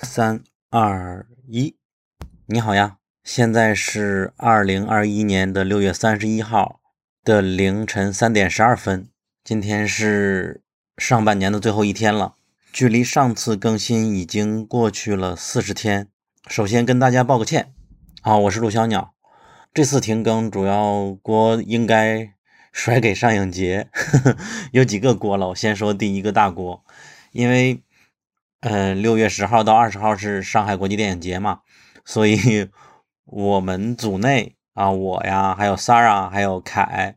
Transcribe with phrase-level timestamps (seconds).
[0.00, 1.74] 三二一，
[2.46, 2.98] 你好呀！
[3.24, 6.80] 现在是二零二一年的六月三十一号
[7.24, 9.08] 的凌晨三点十二分。
[9.42, 10.62] 今天是
[10.96, 12.36] 上半年的最后一天了，
[12.72, 16.08] 距离上次更新已经过去了四十天。
[16.46, 17.72] 首先跟大家报个歉，
[18.22, 19.14] 啊，我是陆小鸟。
[19.74, 22.34] 这次停更主要锅应该
[22.72, 23.88] 甩给上影节，
[24.70, 25.48] 有几个锅了。
[25.48, 26.84] 我先说第一个大锅，
[27.32, 27.82] 因为。
[28.60, 31.60] 呃，六月十号到二十号是上海国际电影节嘛，
[32.04, 32.68] 所以
[33.24, 37.14] 我们组内啊，我呀，还有三儿啊，还有凯，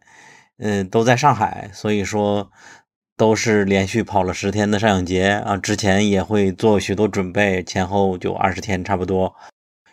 [0.59, 2.51] 嗯，都在上海，所以说
[3.17, 5.57] 都是连续跑了十天的上影节啊。
[5.57, 9.33] 之前也会做许多准备，前后就二十天差不多。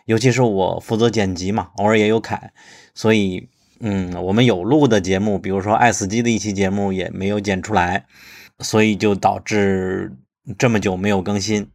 [0.05, 2.53] 尤其是我负责剪辑嘛，偶尔也有凯，
[2.93, 8.05] 所以嗯，我们有录的节目，比如说《爱死机》的一期节目也没有剪出来，
[8.59, 10.15] 所以就导致。
[10.57, 11.69] 这么久没有更新，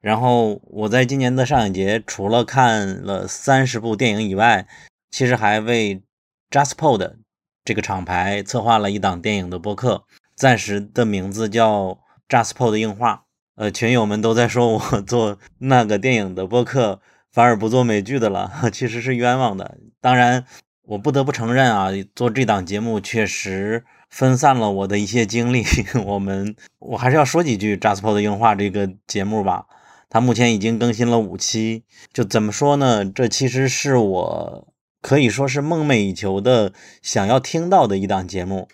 [0.00, 4.66] 然后我在今年的上影节除了看了三十部电影以外，
[5.10, 6.02] 其实还为
[6.50, 7.16] JustPod
[7.64, 11.98] 这个厂牌策划了一档电影的播客，暂时的名字叫
[12.28, 13.24] JustPod 硬化。
[13.54, 19.78] 呃，群友们都在说我做那个电影的播客，反而不做美剧的了， 其实是冤枉的。
[20.00, 20.44] 当然，
[20.82, 23.84] 我不得不承认啊，做这档节目确实。
[24.10, 25.64] 分散了我的一些精力，
[26.06, 29.66] 我们我还是要说几句《Jasper 的硬化》这个节目吧。
[30.10, 33.04] 它目前已经更新了五期，就怎么说呢？
[33.04, 34.68] 这其实是我
[35.02, 38.68] 可以说是梦寐以求的想要听到的一档节目，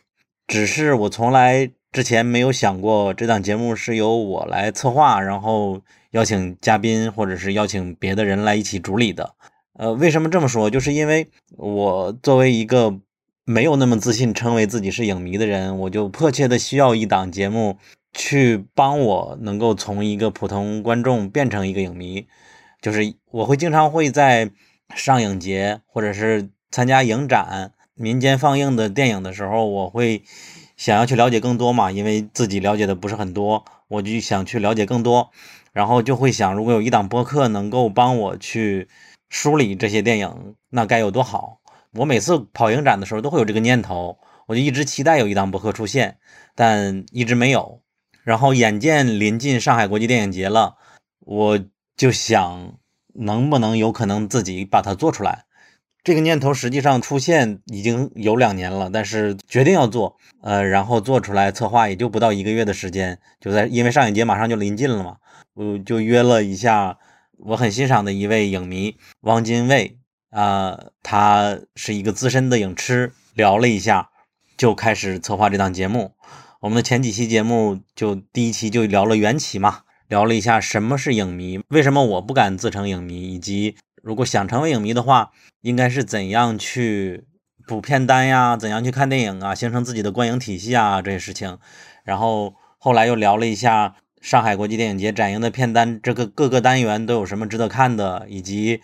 [0.46, 9.34] 只是我从来之前没有想过这档节目是由我来策划，然后邀请嘉宾或者是邀请别的人来一起主理的。
[9.76, 10.70] 呃，为什么这么说？
[10.70, 13.00] 就是因为我作为一个。
[13.46, 17.76] 没有那么自信称为自己是影迷的人，我就迫切的需要一档节目
[18.14, 22.26] 去帮我能够从一个普通观众变成一个影迷。
[22.80, 24.50] 就是我会经常会在
[24.94, 30.22] 上影节或者是参加影展、民间放映的电影的时候，我会
[30.76, 35.30] 想要去了解更多嘛，因为自己了解的不是很多，我就想去了解更多，
[35.72, 38.88] 然后就会想，如果有一档播客能够帮我去
[39.28, 41.60] 梳理这些电影，那该有多好。
[41.94, 46.18] 我每次跑影展的时候都会有这个念头，我就一直期待有一档博客出现，
[46.54, 47.82] 但一直没有。
[48.24, 50.76] 然后眼见临近上海国际电影节了，
[51.20, 51.60] 我
[51.96, 52.74] 就想
[53.14, 55.44] 能不能有可能自己把它做出来。
[56.02, 65.16] 这个念头实际上出现已经有两年了，但是决定要做，呃，然后做出来策划也就不到一个月的时间，就在因为上影节马上就临近了嘛，
[65.54, 66.98] 我就约了一下
[67.38, 69.98] 我很欣赏的一位影迷汪金卫。
[70.34, 74.10] 啊，他是一个资深的影痴，聊了一下，
[74.56, 76.10] 就开始策划这档节目。
[76.58, 85.30] 我们的前几期节目，就第一期就聊了缘起嘛，聊了一下什么是影迷，为什么我不敢自称影迷，以及如果想成为影迷的话，
[85.60, 87.28] 应该是怎样去
[87.68, 91.58] 补片单呀，怎样去看电影啊，形成自己的观影体系啊这些事情。
[92.02, 98.80] 然后后来又聊了一下上海国际电影节展映的片单，这个各个单元都有什么值得看的，以及。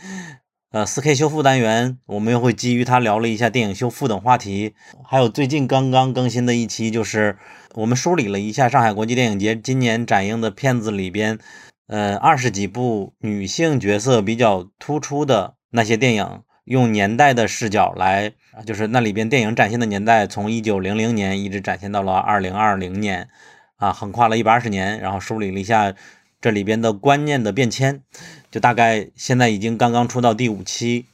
[0.73, 7.37] 呃，四 K 修复单元，我们又会基于它聊了一下电影修复等话题，还有最近刚刚更新的一期，就是
[7.75, 11.41] 我们梳理了一下上海国际电影节今年展映的片子里边，
[11.89, 18.31] 呃，二十几部女性角色比较突出的那些电影，用年代的视角来，
[18.65, 23.29] 就是那里边电影展现的年代，从一九零零年一直展现到了二零二零年，
[23.75, 25.93] 啊，横跨了一百二十年，然后梳理了一下。
[26.41, 28.03] 这里边的观念的变迁，
[28.51, 31.05] 就大概现在已经刚刚出到第五期，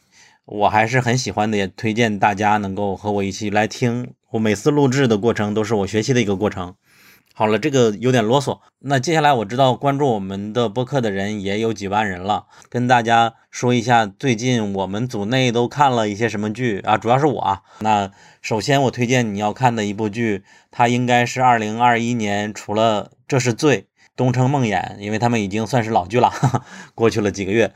[0.45, 4.13] 我还是很喜欢的，也推荐大家能够和我一起来听。
[4.31, 6.75] 我每次录制的过程都是我学习的一个过程。
[7.35, 8.61] 好了，这个有点啰嗦。
[8.79, 16.97] 那接下来我知道关注我们的播客的人也有几万人了，跟大家说一下最近我们组内都看了一些什么剧啊？
[16.97, 17.63] 主要是我啊。
[17.81, 23.81] 那首先我推荐你要看的一部剧，它应该是二零二一年除了《这是罪》。
[24.17, 26.33] 东城梦魇，因为他们已经算是老剧了，
[26.97, 27.73] 过去了几个月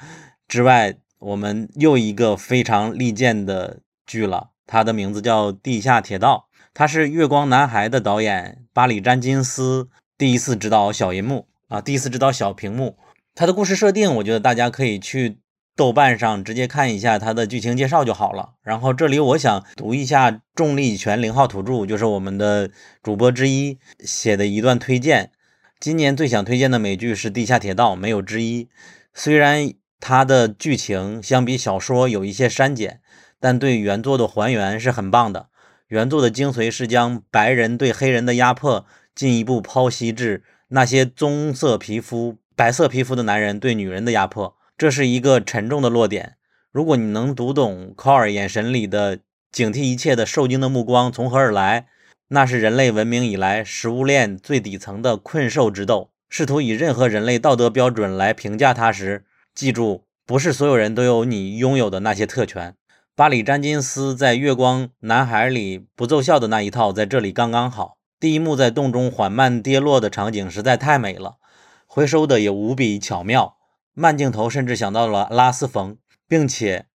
[0.49, 12.97] 之外，我们又一个非常利剑的剧了，它的名字叫《地下铁道》，它是《月光男孩》的导演巴里詹金斯第一次执导小银幕啊，第一次执导小屏幕。
[13.35, 15.39] 它的故事设定，我觉得大家可以去
[15.77, 18.55] 豆瓣上直接看一下它的剧情介绍就好了。
[18.63, 22.71] 然后这里我想读一下重力拳零号土著，就是我们的
[23.03, 25.31] 主播之一写的一段推荐。
[25.81, 28.69] 今年最想推荐的美剧是《地下铁道》，没有之一。
[29.15, 33.01] 虽然它的剧情相比小说有一些删减，
[33.41, 35.49] 但对原作的还原是很棒的。
[35.89, 38.85] 原作的精髓是将白人对黑人的压迫
[39.15, 46.35] 进一步剖析至那些棕色皮肤、白色皮肤的男人对女人的压迫，这是一个沉重的落点。
[46.71, 51.87] 如果你能读懂考尔眼神里的警惕一切的受惊的目光从何而来，
[52.33, 56.11] 那是人类文明以来食物链最底层的困兽之斗。
[56.29, 62.77] 试图以任何人类道德标准来评价它时，记住，不是所有人都有你拥有的那些特权。
[63.17, 67.99] 巴里·詹金斯在《月光男孩》里不奏效的那一套，在这里刚刚好。
[68.21, 71.39] 第一幕在洞中缓慢跌落的场景实在太美了。
[71.85, 73.57] 回收的也无比巧妙，
[73.93, 75.97] 慢镜头甚至想到了拉斯冯，
[76.29, 76.87] 并且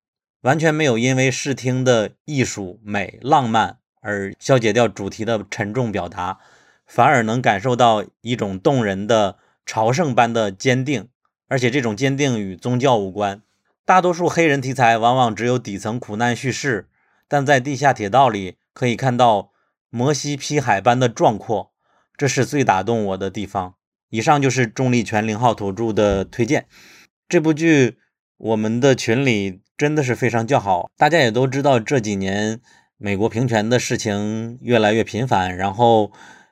[0.43, 6.37] 完全没有因为视听的艺术美浪漫而消解掉主题的沉重表达，
[6.85, 11.07] 反而能感受到一种动人的朝圣般的坚定，
[11.47, 13.41] 而且这种坚定与宗教无关。
[13.83, 16.87] 大多数黑人题材往往只有底层苦难叙事，
[17.27, 19.51] 但在地下铁道里可以看到
[19.89, 21.71] 摩西劈海般的壮阔，
[22.15, 23.73] 这是最打动我的地方。
[24.09, 26.67] 以上就是重力泉零号土著的推荐。
[27.27, 27.97] 这部剧
[28.37, 32.61] 我们的群里真的是非常叫好，大家也都知道这几年
[32.97, 36.12] 美国平权的事情越来越频繁，然后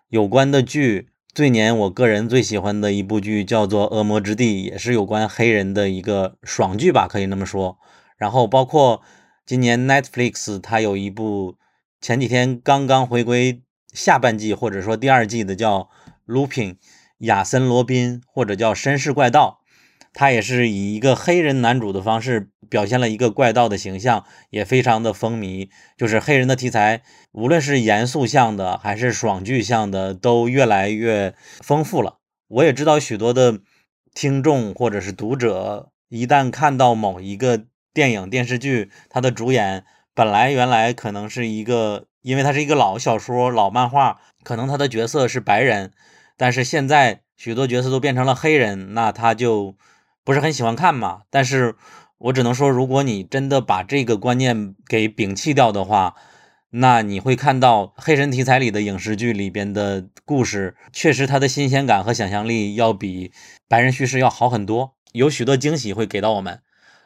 [0.09, 7.77] 有关的剧，最年我个人最喜欢的一部剧叫做《恶魔之地》，也是有关黑人的一个爽剧吧，可以那么说。
[8.17, 9.01] 然后包括
[9.45, 11.57] 今年 Netflix 它有一部
[12.01, 13.61] 前几天刚刚回归
[13.93, 15.89] 下半季或者说第二季的叫
[16.33, 16.73] 《Looping》。
[17.19, 19.61] 亚森·罗宾，或者叫绅士怪盗，
[20.13, 25.69] 他也是以一个黑人男主的方式表现了一个怪盗的形象，也非常的风靡。
[25.97, 27.01] 就是黑人的题材，
[27.31, 32.19] 无论是严肃向的还是爽剧向的，都越来越丰富了。
[32.47, 33.59] 我也知道许多的
[34.13, 39.83] 听众或者是读者，一旦看到某一个电影电视剧，它的主演
[40.13, 45.91] 本来原来可能是一个，因为它是一个老小说、老漫画，可能他的角色是白人。
[46.37, 49.75] 但是现在许多角色都变成了黑人，那他就
[50.23, 51.21] 不是很喜欢看嘛。
[51.29, 51.75] 但是
[52.17, 56.15] 我只能说，如果你真的把这个观念给摒弃掉的话，
[56.71, 63.31] 那你会看到黑人题材里的影视剧里边的故事，确实它的新鲜感和想象力要比
[63.67, 66.59] 白人叙事要好很多，有许多惊喜会给到我们。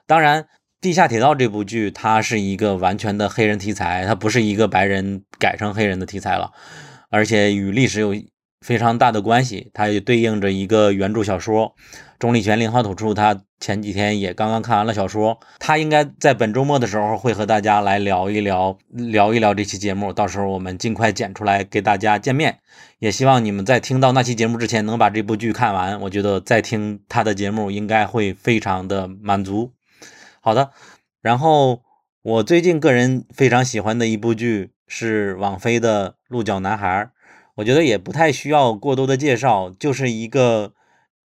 [0.06, 0.44] 当然，
[0.80, 6.52] 《地下铁道》这部剧它是一个完全的黑人题材，它不是一个白人改成黑人的题材了，
[7.10, 8.16] 而且与历史有。
[8.66, 11.68] 非常大的关系，它也对应着一个原著小说
[12.20, 13.06] 《钟立权零号土著》。
[13.14, 20.12] 他前几天也刚刚看完了小说，他应该在本周末的时候会和大家来聊一聊，聊一聊这期节目。
[20.14, 22.60] 到时候我们尽快剪出来给大家见面。
[23.00, 26.00] 也希望你们在听到那期节目之前能把这部剧看完。
[26.02, 29.74] 我觉得在听他的节目应该会非常的满足。
[30.42, 30.72] 好的，
[31.22, 31.84] 然后
[32.24, 36.88] 我最近个人非常喜欢的一部剧是网飞的《鹿角男孩》。
[37.56, 40.74] 我觉得也不太需要过多的介绍，就是一个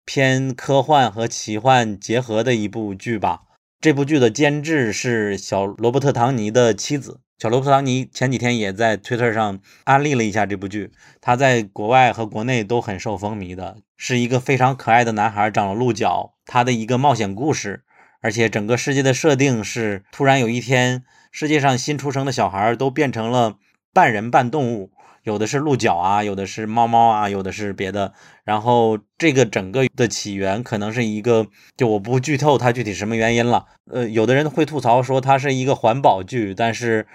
[0.08, 3.43] 偏科幻和奇幻结合的一部剧吧。
[3.78, 7.20] 这部剧的监制是小罗伯特·唐尼的妻子。
[7.38, 17.84] 小罗伯特·唐尼前几天也在 Twitter 上安利了一下这部剧，他在国外和国内都很受风靡的，是一个非常可爱的男孩，长了鹿角，他的一个冒险故事，
[18.22, 23.56] 而且整个世界的设定是突然有一天，世界上新出生的小孩都变成了
[23.93, 24.90] 半人半动物。
[25.28, 28.14] 有的是鹿角啊，有的是猫猫啊，有的是别的。
[28.44, 31.46] 然后这个整个的起源可能是一个，
[31.76, 33.66] 就我不剧透它具体什么原因了。
[33.90, 37.06] 呃，有的人会吐槽说它是一个环保剧，但是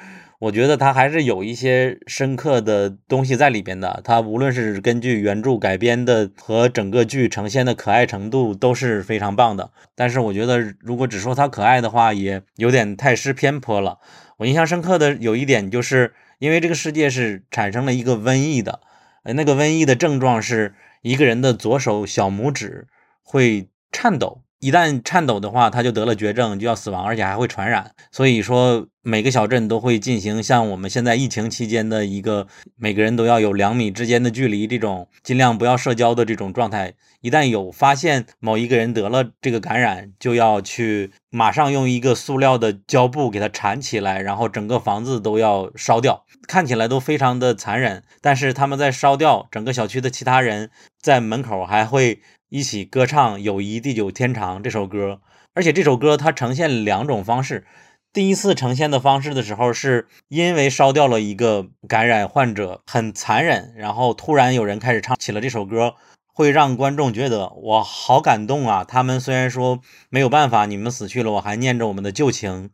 [0.44, 4.02] 我觉得它还是有一些深刻的东西在里边的。
[4.04, 9.72] 它无论是根据原著改编的和整个剧呈现的可爱程度都是非常棒的。
[9.96, 14.00] 但是我觉得如果只说它可爱的话，也有点太失偏颇了。
[14.38, 16.14] 我印象深刻的有一点就是。
[16.40, 18.82] 因为这个世界是产生了一个瘟疫的，
[19.24, 22.88] 呃，那个瘟疫的症状是一个人的左手小拇指
[23.22, 24.42] 会颤抖。
[24.64, 27.92] 一旦颤抖的话，他就得了绝症，就要死亡，而且还会传染。
[28.14, 36.94] 所以说，每个小镇都会进行像我们现在疫情期间的一个，每个人都要有两米之间的距离，这种尽量不要社交的这种状态。
[37.20, 48.04] 一旦有发现某一个人得了这个感染，就要去马上用一个塑料的胶布给他缠起来，然后整个房子都要烧掉，看起来都非常的残忍。
[48.22, 50.70] 但是他们在烧掉，整个小区的其他人
[51.02, 52.22] 在门口还会。
[52.54, 55.22] 一起歌唱《友谊地久天长》这首歌，
[55.56, 57.66] 而且这首歌它呈现两种方式。
[58.14, 65.96] 第一次呈现的方式的时候，是因为烧掉了一个感染患者，很残忍，然后突然有人开始唱起了这首歌。
[66.36, 68.84] 会让观众觉得我好感动啊！
[68.84, 72.72] 他们虽然说没有办法，你们死去了，我还念着我们的旧情，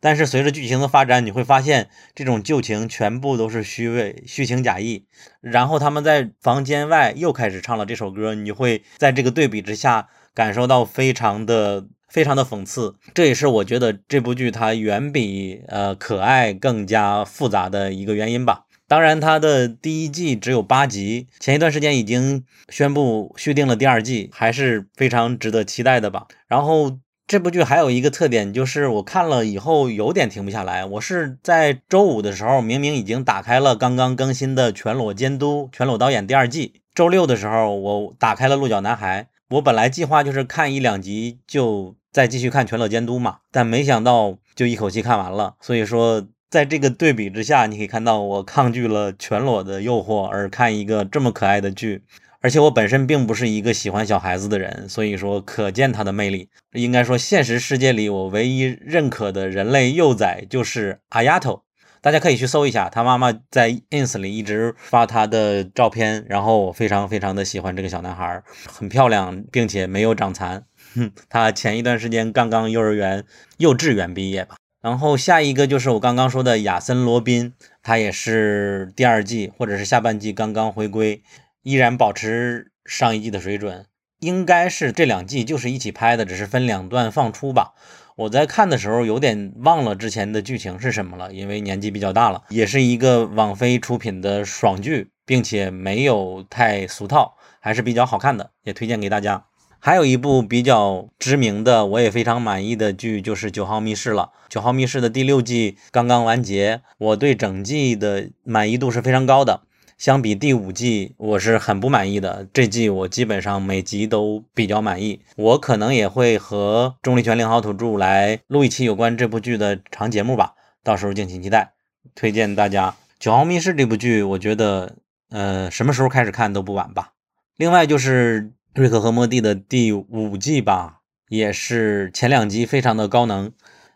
[0.00, 5.04] 但是随着剧情的发展，你会发现这种旧情全部都是虚伪、虚情假意。
[5.42, 12.96] 然后他们在房间外又开始唱了这首歌，你会在这个对比之下感受到非常的非常的讽刺。
[13.12, 18.64] 这也是我觉得这部剧它远比呃可爱更加复杂的一个原因吧。
[18.92, 26.26] 当然，它的第一季只有八集，前一段时间已经宣布续订了第二季，还是非常值得期待的吧。
[26.46, 30.84] 然后这部剧还有一个特点，就是我看了以后有点停不下来。
[30.84, 39.22] 我是在周五的时候，明明已经打开了刚刚更新的《全裸监督》《全裸导演》第二季，周六的时候我打开了《鹿角男孩》，
[39.54, 46.26] 我本来计划就是看一两集就再继续看《全裸监督》嘛，但没想到就一口气看完了，所以说。
[46.52, 52.02] 在这个对比之下，你可以看到我抗拒了全裸的诱惑，而看一个这么可爱的剧。
[52.42, 56.50] 而且我本身并不是一个喜欢小孩子的人，所以说可见它的魅力。
[56.74, 61.62] 应该说，现实世界里我唯一认可的人类幼崽就是阿丫头。
[62.02, 70.66] 大家可以去搜一下，他妈妈在 ins 里一直发他的照片，然后我非常非常的喜欢这个小男孩，很漂亮，并且没有长残。
[70.94, 73.24] 哼，他前一段时间刚刚幼儿园、
[73.56, 74.56] 幼稚园毕业吧。
[74.82, 81.22] 然后下一个就是我刚刚说的亚森·罗宾，他也是第二季或者是下半季刚刚回归，
[81.62, 83.86] 依然保持上一季的水准。
[84.18, 87.74] 应该是这两季就是一起拍的，只是分两段放出吧。
[88.16, 92.42] 我在看的时候有点忘了之前的剧情是什么了，因为年纪比较大了。
[92.48, 99.46] 也是一个网飞出品的爽剧，并且没有太俗套，还是比较好看的，也推荐给大家。
[99.84, 104.30] 还有一部比较知名的，我也非常满意的剧，就是《九号密室》了。
[104.48, 109.62] 《九号密室》的第六季刚刚完结，我对整季的满意度是非常高的。
[109.98, 112.46] 相比第五季，我是很不满意的。
[112.52, 115.20] 这季我基本上每集都比较满意。
[115.34, 121.72] 我可能也会和重力拳零号土著来录一期有关这部剧的长节目吧，到时候敬请期待。
[122.14, 124.94] 推荐大家《九号密室》这部剧，我觉得，
[125.30, 127.14] 呃，什么时候开始看都不晚吧。
[127.56, 128.52] 另外就是。
[128.74, 133.52] 瑞克和莫蒂的第五季吧，也是前两集非常的高能，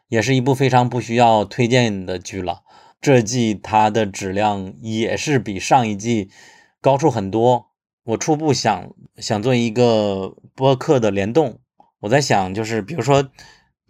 [0.08, 2.60] 也是一部非常不需要推荐的剧了。
[3.00, 6.28] 这季它的质量也是比上一季
[6.82, 7.68] 高出很多。
[8.04, 11.58] 我初步想想做一个播客的联动，
[12.00, 13.30] 我在想就是比如说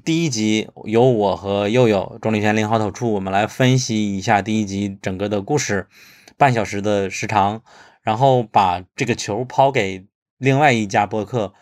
[0.05, 5.89] 第一集由我和佑佑钟立轩零号头处，我们来分析一下第一集整个的故事，
[6.37, 7.63] 半小时的时长，
[8.03, 10.07] 然后把这个球抛给。
[10.39, 11.55] 另外一家播客，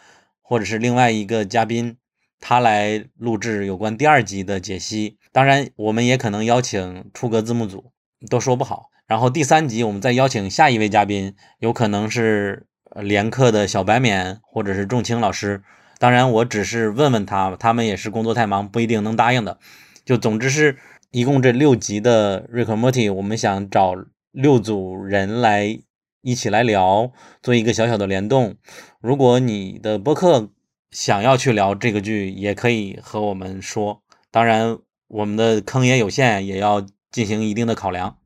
[0.42, 1.96] 或者是另外一个嘉宾，
[2.40, 5.18] 他来录制有关第二集的解析。
[5.30, 7.92] 当然，我们也可能邀请出格字幕组，
[8.28, 8.90] 都说不好。
[9.06, 12.66] 然后第三集，我们再邀请下一位嘉宾，有可能是
[12.96, 15.62] 连课的小白免，或者是仲青老师。
[15.98, 19.58] 当然，我只是问问他，他们也是工作太忙，不一定能答应的。
[20.04, 20.76] 就总之是
[21.12, 23.94] 一共这六集的瑞克莫蒂，我们想找
[24.32, 25.78] 六组人来。
[26.24, 27.12] 一起来聊，
[27.42, 28.56] 做一个小小的联动。
[28.98, 30.48] 如果你的播客
[30.90, 34.02] 想要去聊这个剧，也可以和我们说。
[34.30, 34.78] 当然，
[35.08, 38.16] 我们的坑也有限，也要进行一定的考量。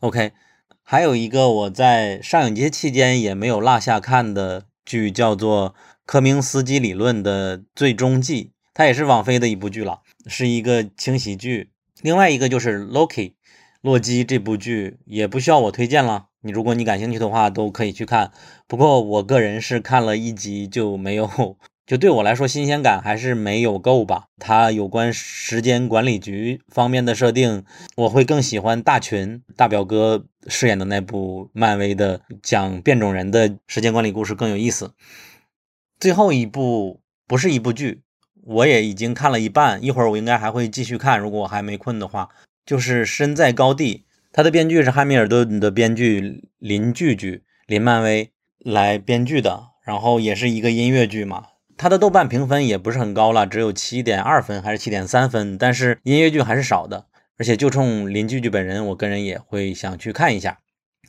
[0.00, 0.32] OK，
[0.82, 5.70] 还有一个我在上影节期间也没有落下看的剧，叫做
[6.06, 11.70] 《科明斯基理论的最终季》，它也是网飞的一部剧了，是一个轻喜剧。
[12.00, 13.30] 另外一个就是《Loki》，
[13.82, 16.28] 洛基这部剧也不需要我推荐了。
[16.44, 18.32] 你如果你感兴趣的话，都可以去看。
[18.66, 21.56] 不过我个人是看了一集就没有，
[21.86, 24.26] 就对我来说新鲜感还是没有够吧。
[24.38, 34.94] 它有关时间管理局方面的设定，我会更喜欢大群大表哥饰演的那部漫威的讲变种人的时间管理故事更有意思。
[36.00, 38.02] 最后一部不是一部剧，
[38.42, 41.20] 我也已经看了一半，一会儿我应该还会继续看。
[41.20, 42.30] 如果我还没困的话，
[42.66, 44.02] 就是身在高地。
[44.32, 51.44] 他的编剧是汉密尔顿的编剧林剧剧林漫威来编剧的，然后也是一个音乐剧嘛。
[51.76, 57.06] 他的豆瓣评分也不是很高了，只有七点二分还是七点三分，但是音乐剧还是少的。
[57.38, 60.58] 而且就冲林剧剧本人，我个人也会想去看一下。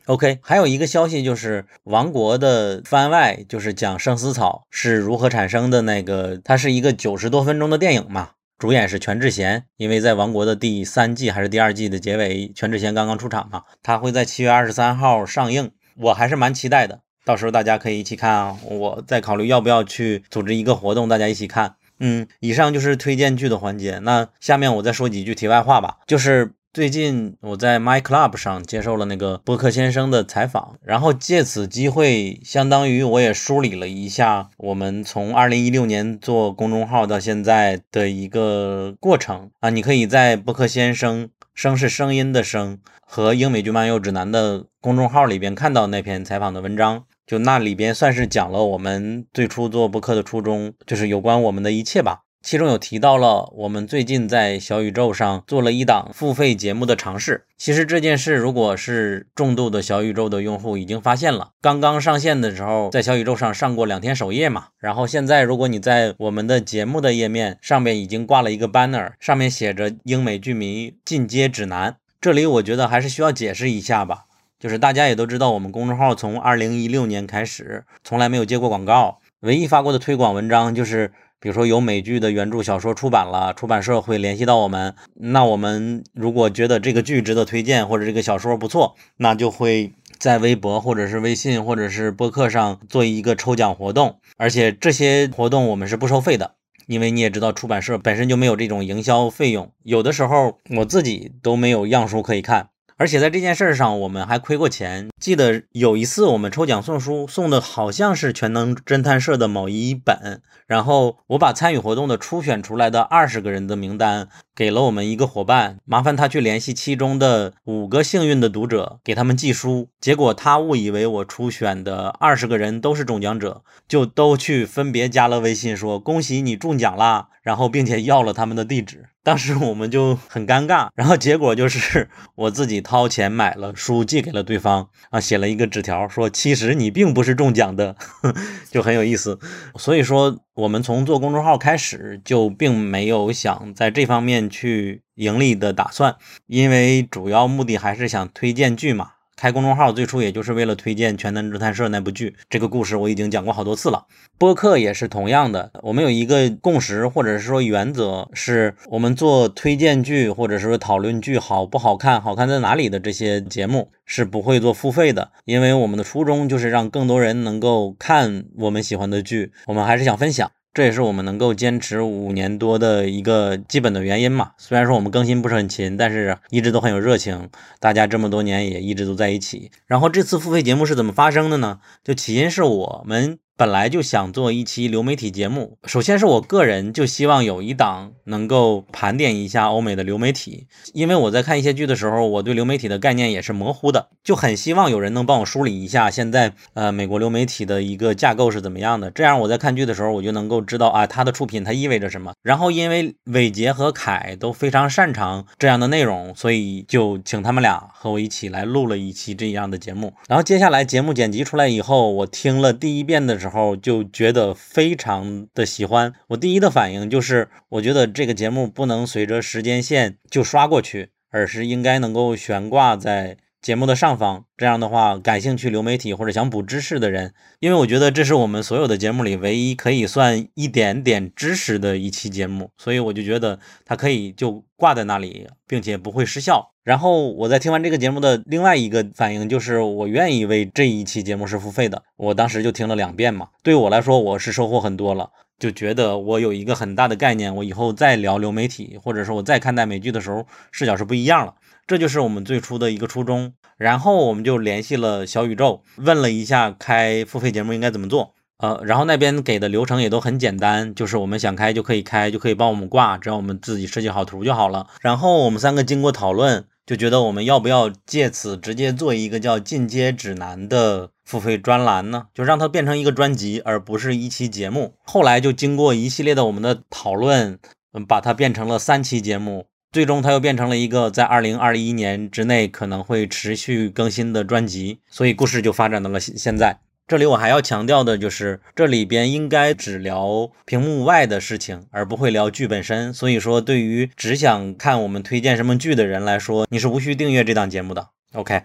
[0.05, 8.31] OK，还有一个消息就是《王国》的番外，就是讲生死草是如何产生的那个，它是一个九十多分钟的电影嘛。
[8.63, 17.01] 主演是全智贤，因为在《王国》的第三季还是第二季的结尾，全智贤刚刚出场嘛，他会在七月二十三号上映，我还是蛮期待的。
[17.25, 21.75] 到时候大家可以一起看啊，我再考虑要不要去组织一个活动，大家一起看。
[21.99, 26.53] 嗯，以上就是推荐剧的环节，那下面我再说几句题外话吧，就是。
[26.73, 39.69] 最近我在 My Club 上接受了那个播客先生的采访，然后借此机会，相当于我也梳理了一下我们从二零一六年做公众号到现在的一个过程啊。
[39.69, 47.03] 你可以在播客先生“声是声音的声”和英美剧漫游指南的公众号里边看到那篇采访的文章。
[47.27, 52.21] 就那里边算是讲了我们最初做播客的初衷，就是有关我们的一切吧。
[52.43, 57.45] 其中有提到了我们最近在小宇宙上做了一档付费节目的尝试。
[57.57, 64.65] 其实这件事，如果是重度的小宇宙的用户已经发现了，刚刚上线的时候，在小宇宙上上过两天首页嘛。
[64.77, 71.95] 然后现在，如果你在我们的节目的页面上面已经挂了一个 banner，上面写着“英美剧迷进阶指南”。
[72.19, 74.25] 这里我觉得还是需要解释一下吧，
[74.59, 81.13] 就是大家也都知道，我们公众号从二零一六年开始，从来没有接过广告，唯一发过的推广文章就是。
[81.43, 96.53] 比如说有美剧的原著小说出版了，出版社会联系到我们，那我们如果觉得这个剧值得推荐，或者这个小说不错，那就会在微博或者是微信或者是播客上做一个抽奖活动，而且这些活动我们是不收费的，
[96.87, 102.69] 因为你也知道出版社本身就没有这种营销费用，有的时候我自己都没有样书可以看。
[103.03, 105.09] 而且在这件事上，我们还亏过钱。
[105.19, 110.41] 记得有一次我们抽奖送书，送的好像是全能侦探社的某一本。
[110.67, 119.89] 然后我把参与活动的初选出来的二十个人的名单给了我们一个伙伴，麻烦他去联系其中的五个幸运的读者，给他们寄书。
[119.99, 129.05] 结果他误以为我初选的二十个人都是中奖者，就都去分别加了微信，说恭喜你中奖啦，然后并且要了他们的地址。
[129.23, 137.95] 当时我们就很尴尬，然后结果就是 我自己掏钱买了书寄给了对方啊，写了一个纸条说其实你并不是中奖的，
[138.69, 139.39] 就很有意思。
[139.77, 146.15] 所以说我们从做公众号开始就并没有想在这方面去盈利的打算，
[146.47, 149.11] 因为主要目的还是想推荐剧嘛。
[149.35, 154.05] 开公众号最初也就是为了推荐《全能侦探社》那部剧，这个故事我已经讲过好多次了。
[154.37, 170.51] 播客也是同样的，我们有一个共识或者是说原则，是我们做推荐剧或者是说讨论剧好不好看、好看在哪里的这些节目是不会做付费的，因为我们的初衷就是让更多人能够看我们喜欢的剧，我们还是想分享。
[170.73, 174.51] 这也是我们能够坚持五年多的一个基本的原因嘛。
[174.57, 179.71] 虽然说我们更新不是很勤，但是一直都很有热情，大家这么多年也一直都在一起。
[179.85, 181.79] 然后这次付费节目是怎么发生的呢？
[182.03, 183.39] 就起因是我们。
[183.55, 202.33] 本来就想做一期流媒体节目，首先是我个人就希望有一档能够盘点一下欧美的流媒体，因为我在看一些剧的时候，我对流媒体的概念也是模糊的，就很希望有人能帮我梳理一下现在呃美国流媒体的一个架构是怎么样的，这样我在看剧的时候我就能够知道啊它的出品它意味着什么。
[202.41, 210.11] 然后因为伟杰和凯都非常擅长这样的内容，所以就请他们俩和我一起来录了一期这样的节目。
[210.27, 213.42] 然后接下来节目剪辑出来以后，我听了第一遍的。
[213.43, 223.35] 时候就觉得非常的喜欢，我第一的反应就是，我觉得这个节目不能随着时间线就刷过去，而是应该能够悬挂在。
[223.63, 236.73] 节目的上方，这样的话，感兴趣流媒体或者想补知识的人，因为我觉得这是我们所有的节目里唯一可以算一点点知识的一期节目，所以我就觉得它可以就挂在那里，并且不会失效。
[236.83, 242.03] 然后我在听完这个节目的另外一个反应就是，我愿意为这一期节目是付费的。
[242.17, 251.55] 我当时就听了两遍嘛，对我来说我是收获很多了，就觉得我有一个很大的概念，我以后再聊流媒体，或者说我再看待美剧的时候，视角是不一样了。
[251.85, 264.87] 这就是我们最初的一个初衷，然后我们就联系了小宇宙，问了一下开付费节目应该怎么做，呃，然后那边给的流程也都很简单，就是我们想开就可以开，就可以帮我们挂，只要我们自己设计好图就好了。
[265.01, 272.27] 然后我们三个经过讨论，就觉得我们要不要借此直接做一个叫进阶指南的付费专栏呢？
[272.33, 274.93] 就让它变成一个专辑，而不是一期节目。
[275.03, 277.59] 后来就经过一系列的我们的讨论，
[277.91, 279.65] 嗯，把它变成了三期节目。
[279.93, 286.79] 最终，它又变成了一个在二零二一年之内可能会持续更新的专辑，所以故事就发展到了现现在。
[287.05, 293.13] 这里我还要强调的就是，这里边应该只聊屏幕外的事情，而不会聊剧本身。
[293.13, 298.07] 所以说，对于只想看我们推荐什么剧的人来说，你是无需订阅这档节目的。
[298.33, 298.63] OK，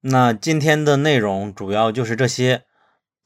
[0.00, 2.62] 那今天的内容主要就是这些。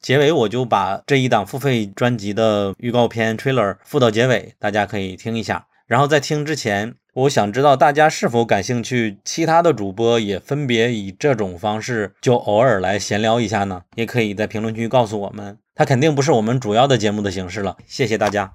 [0.01, 5.67] 结尾我就把这一档付费专辑的预告片 trailer 附到结尾，大家可以听一下。
[5.85, 6.95] 然后在听之前。
[7.17, 13.81] 我想知道大家是否感兴趣，其他的主播也分别以这种方式就偶尔来闲聊一下呢？
[13.95, 15.57] 也可以在评论区告诉我们。
[15.73, 17.75] 它肯定不是我们主要的节目的形式了。
[17.87, 18.53] 谢谢大家。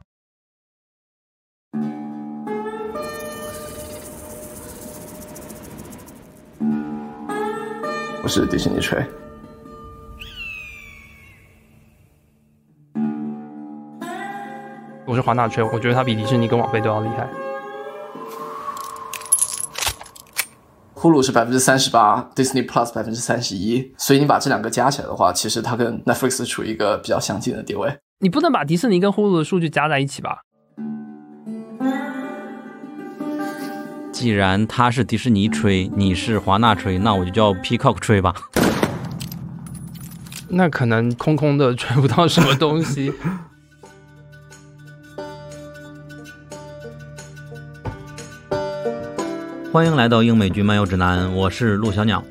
[8.22, 9.04] 我是迪士尼吹，
[15.04, 17.28] 我是华纳吹，我觉得他比迪士尼跟网飞都要厉害。
[21.02, 27.92] ，Hulu 是百分之三十八，Disney Plus 百分之三十一，所以你把这两个加起来的话，其实它跟 Netflix 处于一个比较相近的地位。
[28.20, 30.42] 你不能把迪士尼跟 Hulu 的数据加在一起吧？
[34.12, 38.32] 既然他是迪士尼吹，你是华纳吹，那我就叫 Peacock 吹吧。
[40.50, 43.12] 那可能空空的吹不到什么东西。
[49.72, 52.22] 欢迎来到英美剧漫游指南，我是陆小鸟。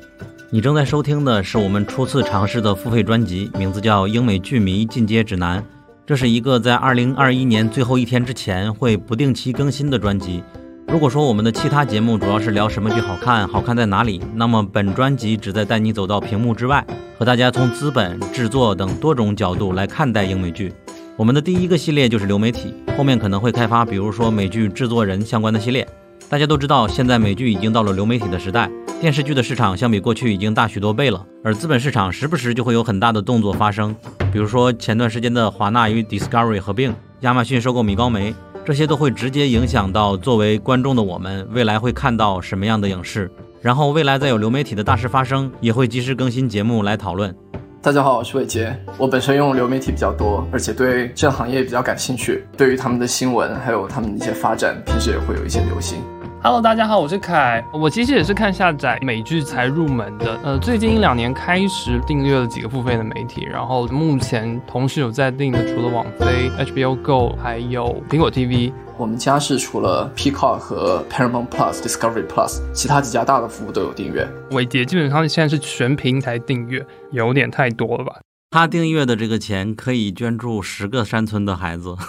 [0.48, 5.58] 你正在收听的是我们初次尝试的付费专辑，名字叫《英美剧迷进阶指南》。
[6.06, 10.40] 这是一个在二零二一年最后一天之前会不定期更新的专辑。
[10.86, 16.86] 如果说我们的其他节目主要是聊什么剧好看，好看在哪里，那么本专辑旨在带你走到屏幕之外，
[17.18, 20.72] 和大家从资本、制作等多种角度来看待英美剧。
[21.16, 25.84] 我们的第一个系列就是流媒体，后面可能会开发，比如说美剧制作人相关的系列。
[26.32, 33.94] 大家都知道，现在美剧已经到了流媒体的时代，电视剧的市场相比过去已经大许多倍了，而资本市场时不时就会有很大的动作发生，
[34.32, 38.34] 比如说前段时间的华纳与 Discovery 合并，亚马逊收购米高梅。
[38.64, 47.36] 这些都会直接影响到作为观众的我们未来会看到什么样的影视，然后未来再有流媒体的大事发生，也会及时更新节目来讨论。
[47.82, 55.98] 大家好，我是伟杰，我本身用流媒体比较多，而且对这个行业比较感兴趣，对于他们的新闻还有他们的一些发展，平时也会有一些留心。
[56.44, 57.64] Hello，大家好，我是凯。
[57.72, 60.36] 我其实也是看下载美剧才入门的。
[60.42, 68.72] 呃，最近一两年开始订阅了几个付费的媒体，然后目前同时有在订的，除了网飞、HBO Go，还有苹果 TV。
[68.98, 74.28] 我们家是除了 Peacock 和 Paramount Plus、Discovery Plus，其他几家大的服务都有订阅。
[74.50, 78.16] 伟杰基本上现在是全平台订阅，有点太多了吧？
[78.50, 81.94] 他订阅的这个钱可以捐助十个山村的孩子。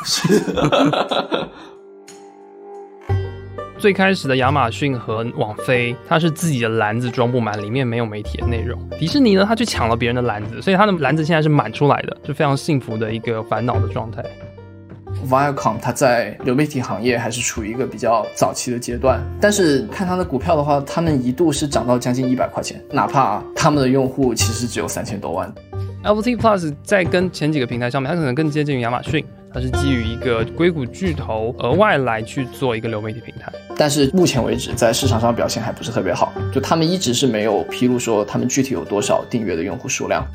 [3.84, 8.80] 最开始的亚马逊和网飞，它是自己的篮子装不满，里面没有媒体的内容。
[8.98, 14.24] 迪士尼呢，它去抢了别人的篮子，所以它的篮子现在是满出来的，是非常幸福的一个烦恼的状态。
[15.30, 25.54] Viacom 它在流媒体行业还是处于一个比较早期的阶段，但是看它的股票的话，他们一度是涨到将近一百块钱，哪怕他们的用户其实只有三千多万。
[26.06, 29.26] LT Plus 在跟前几个平台上面，它可能更接近于亚马逊。
[29.54, 40.26] 它是基于一个硅谷巨头额外来去做一个流媒体平台，但是目前为止在市场上表现还不是特别好，就他们一直是没有披露说他们具体有多少订阅的用户数量。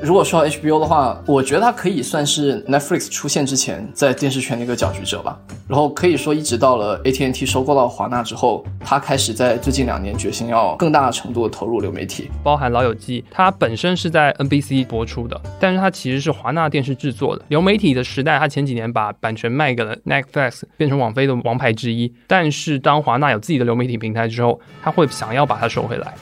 [0.00, 5.36] 如果说 HBO 的话，我觉得它可以算是 Netflix 出现之前在电视圈的一个搅局者吧。
[5.66, 17.44] 然后可以说，一直到了 AT&T 收购到华纳之后，它开始在最近两年决心要更大程度的投入流媒体，包含《老友记》，它本身是在 NBC 播出的，但是它其实是华纳电视制作的。
[17.48, 22.14] 流媒体的时代，它前几年把版权卖给了 Netflix，变成网飞的王牌之一。
[22.28, 26.14] 但是当华纳有自己的流媒体平台之后，他会想要把它收回来。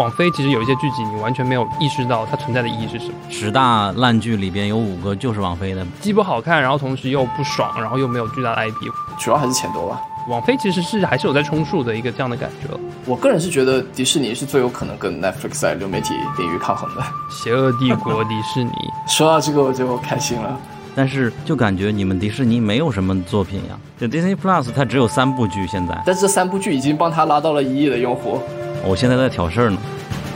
[0.00, 3.14] 网飞其实有一些剧集，你完全没有意识到它存在的意义是什么。
[3.28, 10.00] 十大烂剧里边有五个就是网飞的，既不好看，然后同时又不爽，然后又没有巨大的 IP，主要还是钱多吧。
[10.26, 12.74] 网飞其实是还是有在充数的一个这样的感觉。
[13.04, 17.04] 我个人是觉得迪士尼是最有可能跟 Netflix 在流媒体领域抗衡的。
[17.30, 18.72] 邪恶帝国迪士尼，
[19.06, 20.58] 说到这个我就开心了。
[20.96, 23.78] 但是就感觉你们迪士尼没有什么作品呀。
[23.98, 28.40] 就 Disney Plus 它只有三部剧现在，但这三部剧已经帮他拉到了一亿的用户。
[28.84, 29.78] 我现在在挑事儿呢。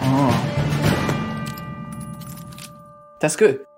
[0.03, 0.31] 哦
[3.21, 3.74] ，That's good。